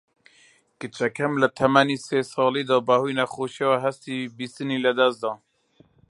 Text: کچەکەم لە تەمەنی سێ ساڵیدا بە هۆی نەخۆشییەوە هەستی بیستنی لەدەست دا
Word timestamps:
کچەکەم 0.79 1.33
لە 1.41 1.47
تەمەنی 1.57 2.01
سێ 2.05 2.19
ساڵیدا 2.33 2.77
بە 2.87 2.95
هۆی 3.01 3.17
نەخۆشییەوە 3.19 3.77
هەستی 3.85 4.29
بیستنی 4.37 4.83
لەدەست 4.85 5.19
دا 5.23 5.33